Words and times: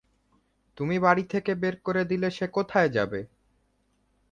তুই 0.77 0.95
বাড়ি 0.99 1.23
থেকে 1.33 1.51
বের 1.55 1.75
করে 1.85 2.01
দিলে 2.05 2.29
সে 2.31 2.45
কোথায় 2.55 2.89
যাবে? 2.89 3.19